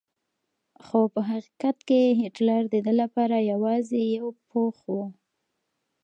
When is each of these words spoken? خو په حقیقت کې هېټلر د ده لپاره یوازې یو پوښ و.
خو 0.85 0.99
په 1.13 1.19
حقیقت 1.29 1.77
کې 1.87 2.01
هېټلر 2.21 2.61
د 2.73 2.75
ده 2.85 2.93
لپاره 3.01 3.37
یوازې 3.51 4.01
یو 4.19 4.27
پوښ 4.49 4.77
و. 4.93 4.93